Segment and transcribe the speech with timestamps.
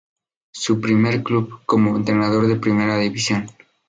[0.51, 3.47] Su primer club como entrenador de Primera División.